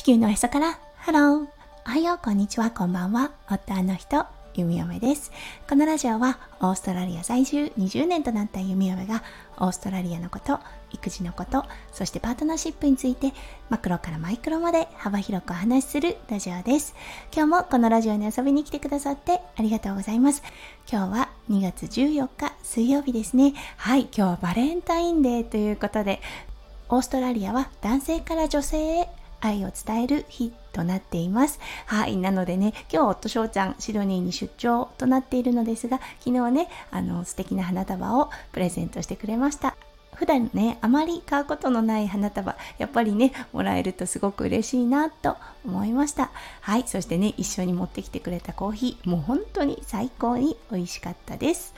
[0.00, 0.78] 地球のへそから。
[0.96, 1.46] ハロー
[1.86, 2.18] おはよう。
[2.24, 2.70] こんにちは。
[2.70, 3.32] こんばんは。
[3.50, 4.24] 夫の人。
[4.54, 5.30] 弓嫁です。
[5.68, 7.70] このラジオはオーストラリア在住。
[7.78, 8.60] 20年となった。
[8.60, 9.22] 弓嫁が
[9.58, 10.58] オーストラリアのこと
[10.90, 13.34] 育児のことそしてパートナーシップについて
[13.68, 16.94] マクロからマイクロまで幅広くお話しするラジオです。
[17.30, 20.42] 今日もこのラジオに遊びに来てくださってありがとうございます。
[20.90, 23.52] 今日は2月14日水曜日ですね。
[23.76, 24.04] はい。
[24.04, 26.22] 今日はバレンタインデーということで
[26.88, 31.60] オーストラリアは男性から女性へ愛を伝える日となっています。
[31.86, 32.16] はい。
[32.16, 39.76] なのでね、今日夫翔ちゃん、シドニーに出張となっているのですが、昨日ね、あの、素敵な花束をプレゼントしてくれました。
[40.14, 46.30] 普段ね、あまり買うことのない花束、やっぱりね、もらえるとすごく嬉しいなと思いました。
[46.60, 46.84] はい。
[46.86, 51.74] そしてね、一緒に持ってきてくれたコーヒー、もう本当に最高に美味しかったです。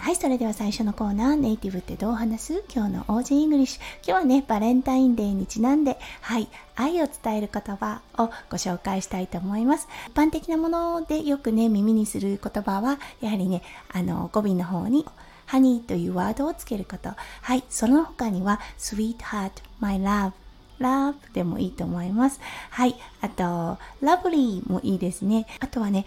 [0.00, 2.64] はい、それでは最初のコーナー、ネイティブってどう話す？
[2.72, 3.82] 今日の Aussie English。
[3.96, 9.88] 今日はね、バレンタインデーにちなんで、はい、愛を伝える言葉をご紹介したいと思います。
[10.06, 15.04] 一般的なものでよくね、耳にする言葉は、やはりね、あの、語尾の方に、
[15.46, 17.10] honey というワードをつけること。
[17.42, 20.32] はい、その他には、sweetheart, my love,
[20.80, 22.40] love でもいいと思います。
[22.70, 22.94] はい。
[23.20, 25.46] あと、lovely もいいですね。
[25.58, 26.06] あとはね、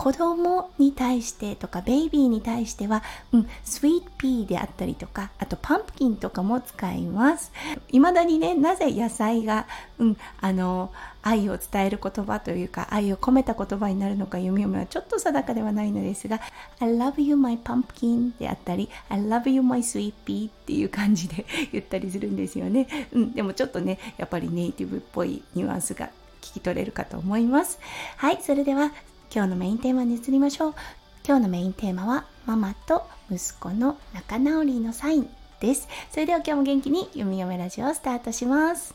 [0.00, 7.52] 子供に対してとかベイビーに対しては、うん、スイートピーであったりとかあとパンプキンとかも使います。
[7.88, 9.66] 未だにねなぜ野菜が、
[9.98, 10.90] うん、あの
[11.20, 16.40] 愛を伝える言葉というか愛を込めた言葉になるのか読み読みはちょっと定かではないのですが
[16.78, 26.08] I love you my pumpkin であったり I love you my sweet pea っていう感じで 言ったりするんですよね、うん、でもちょっとねやっぱりネイティブっぽいニュアンスが
[26.40, 27.78] 聞き取れるかと思います。
[28.16, 28.92] はいそれでは
[29.32, 30.74] 今日のメインテーマに移りましょう。
[31.24, 35.86] 今日のメインテーマはママと息子の仲直りのサインです。
[36.10, 38.92] それでは今日も元気に読み読めラジオをスタートします。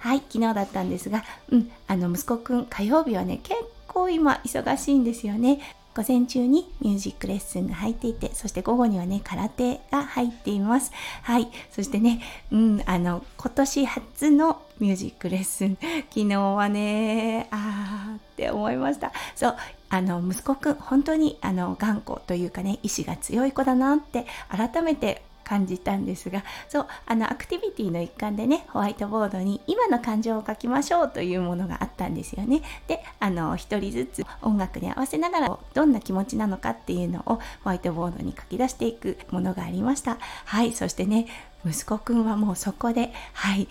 [0.00, 5.60] はい昨日だったんですがうんあの息子くん火曜日はね結構今忙しいんですよね。
[5.98, 10.92] 午前中にミュージックレッスンが入っていて、そして午後にはね、空手が入っています。
[11.22, 11.48] はい。
[11.72, 12.20] そしてね、
[12.52, 15.76] うん、あの、今年初のミュージックレッスン。
[16.08, 19.10] 昨日はね、あーって思いました。
[19.34, 19.56] そう、
[19.88, 32.60] あの、息子くん、本当に、あの、頑固というかね、意志が強い子だなって、改めて感じたんですがそうあのアクティビティの一環でねホワイトボードに今の感情を書きましょうというものがあったんですよね。
[32.86, 40.18] であの1人ずつ音楽に合わせながらどんな気持ちなのかっていうのをホワイトボードに書き出していくものがありました。
[40.44, 41.26] はいそしてね
[41.64, 43.68] 息子くんはもうそこではい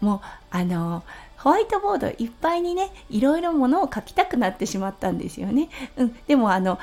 [0.00, 0.20] もう
[0.50, 1.04] あの
[1.36, 6.78] ホワイトボードいっぱいにねいろいろものを書きたくなってしまったんですよね、うん、でもあの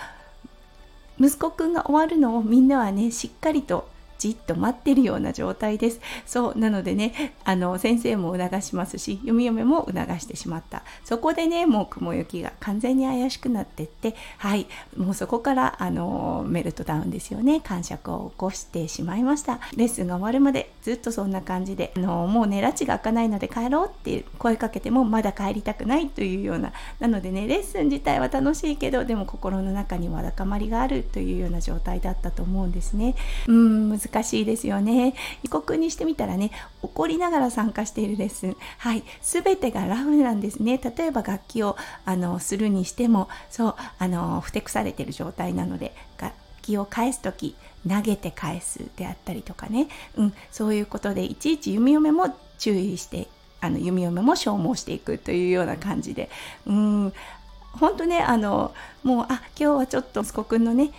[1.20, 6.00] 息子くんが終わるのをみんなはねしっかりとじっと待ってるような状態です。
[6.26, 10.84] そうなのでねあの先生も促しますし読み嫁も促してしまった。
[11.04, 17.62] そこでねもう雲行きが完全に怪しくなってってはいもうそこからあのメルトダウンですよね。
[17.62, 19.60] 感触を起こしてしまいました。
[19.76, 26.74] レッスンが終わるまでずっとそんな感じであのもうね拉致が開かないので帰ろうって声かけてもまだ帰りたくないというような。
[27.00, 33.16] なのでねレッスン自体は楽しいけどでも心の中にわだかまりがあるというような状態だったと思うんですね。
[33.48, 35.14] うん難難しいですよね。
[35.44, 36.52] 異国にしてみたらね、
[36.82, 38.58] 怒りながら参加しているレッスン。
[38.78, 39.04] はい。
[39.22, 40.78] すべてがラフなんですね。
[40.78, 41.76] 例えば楽器を、
[42.06, 47.56] あの、するにしても、そう、あの、ふてくされてる状態なので、楽器を返す時
[47.88, 53.28] 投げて返すであったりとかね、うん、そういうことでいちいち弓嫁も注意して
[53.62, 56.30] あの弓嫁も消耗していくというような感じで
[56.66, 57.14] うん
[57.72, 58.74] 本当ねあの
[59.04, 60.92] もうあ今日はちょっと息子くんのね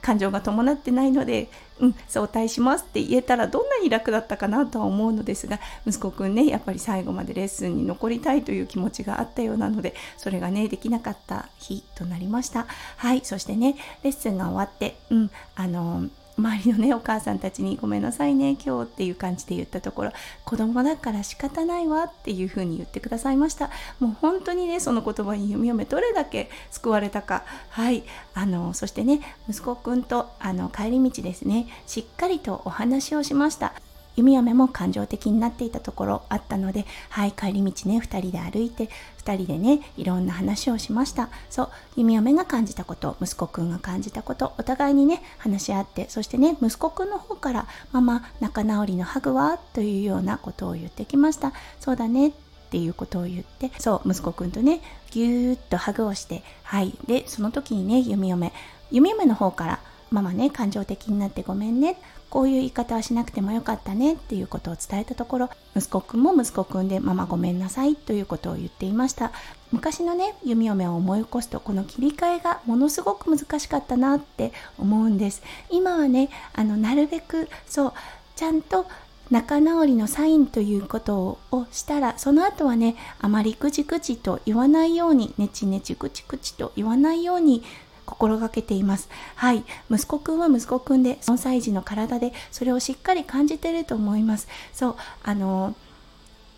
[0.00, 1.48] 感情が伴ってないので、
[1.80, 12.66] うん、早退しますって言えたらどんなに楽だったかなとは思うのですが息子くんねやっぱり最後までレッスンに残りたいという気持ちがあったようなのでそれがねできなかった日となりました。
[12.96, 20.12] はいそしてねレッスンが終わってうんあの周りのねお母さんたちに「ごめんなさいね今日」っていう感じで言ったところ
[20.44, 23.70] 子供だから仕方ないわっていうふうに言ってくださいました。
[24.00, 27.44] もう本当にねその言葉に読み読めどれだけ救われたか。
[27.70, 28.04] はい。
[28.34, 33.74] あのそしてね息子くんとあの帰り道ですねしっかりとお話をしました。
[34.16, 38.88] 弓嫁も感情的になっていたところあったので、はい、帰り道ね、2人で歩いて、
[39.24, 41.30] 2人でね、いろんな話をしました。
[41.50, 49.58] そう、弓嫁が感じたこと、息子くんが感じたこと、お互いにね、話し合って、そしてね、息子くんの方から、ママ、仲直りのハグは？
[49.72, 51.52] というようなことを言ってきました。
[51.80, 52.32] そうだね。
[52.74, 54.80] っていうことを言ってそう息子くんとね
[55.12, 58.52] ぎゅーっとハグをしてはいでその時にね弓嫁
[58.90, 59.80] 弓嫁の方から
[60.10, 61.96] ママね感情的になってごめんね
[62.34, 69.30] こういう言い方はしなくてもよかったねっていうことを伝えたところ息子くんも息子くんでママごめんなさいということを言っていました。
[69.70, 75.44] 昔のね弓嫁を思い起こすとこの切り替えがものすごく難しかったなって思うんです。
[75.70, 77.92] 今はねあのなるべくそう
[78.34, 78.86] ちゃんと
[79.30, 87.62] 仲直りのサインということをしたらその後はねあまりぐちぐちと言わないようにねちねちぐちぐちと言わないように
[88.06, 89.08] 心がけています。
[89.36, 89.64] はい。
[89.90, 94.48] 息子くんは息子くんで、4歳児の体でそれをしっかり感じてると思います。
[94.72, 95.74] そう、あの、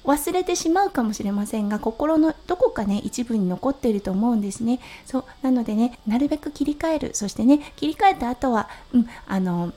[0.07, 4.79] 忘れてしまうかもしれませんが、心のどこかね、一部に残っていると思うんですね。
[5.05, 7.11] そう、なのでね、なるべく切り替える。
[7.15, 9.73] そしてね、切り替えた後は、うん、あの、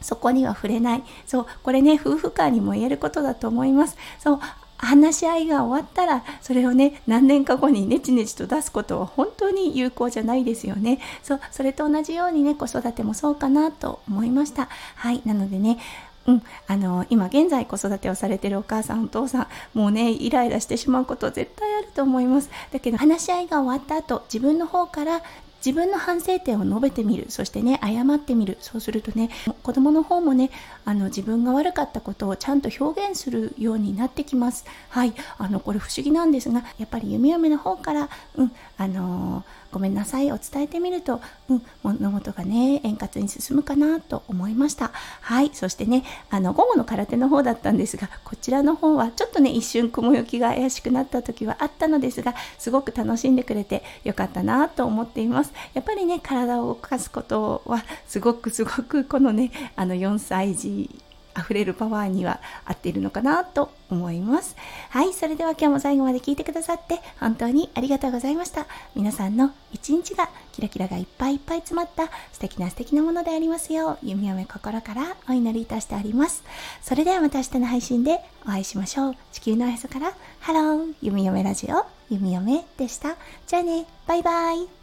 [0.00, 1.02] そこには触れない。
[1.26, 3.96] そう、これね、夫婦間にも言えることだと思います。
[4.20, 4.40] そう、
[4.78, 11.00] 話し合いが終わったらそれをね何年か後にネチネチと出すことは本当に有効じゃないですよね。
[11.22, 14.68] そうそれと同じようにね子育てもそうかなと思いました。
[14.96, 15.78] はいなのでね
[16.26, 22.50] うん、あの今現在子育てをされてるお母さんお父さんもうねイライラしてしまうこと絶対あると思います。
[22.70, 25.22] だけど話し合いが終わった後自分の方から
[25.64, 27.26] 自分の反省点を述べてみる。
[27.28, 28.58] そしてね謝ってみる。
[28.60, 29.30] そうするとね
[29.62, 30.50] 子供の方もね
[30.84, 34.64] あの自分が悪かったことをちゃんと表現するようになってきます。
[34.88, 35.14] はい。
[35.38, 44.90] あのこれ不思議なんですがやっぱり弓嫁の方からうんあのーごめんなさいを伝えてみると、うん、物事がね、円滑に進むかなと思いました。
[45.20, 45.50] はい。
[45.52, 55.52] そしてね、あの、午後の空手の方だったんですが、こちらの方はちょっとね、一瞬雲行きが怪しくなった時はあったのですが、すごく楽しんでくれてよかったなと思っています。
[55.74, 60.90] やっぱりね、体を動かすことは、すごくすごくこのね、あの4歳児
[61.38, 64.56] 溢れるパワーには合っているのかなと思います。
[64.90, 68.66] はい、それでは今日も最後まで聞いてくださって本当にありがとうございました。
[68.94, 76.42] 皆さんの一日がキラキラがいっぱいいっぱい詰まった素敵な素敵なものでありますよう、弓嫁心からお祈りいたしております。
[76.82, 79.16] それではまた明日の配信でお会いしましょう。
[79.32, 83.16] 地球のおへそから、ハロー、弓嫁ラジオ、弓嫁でした。
[83.46, 84.77] じゃあね、バイバイ。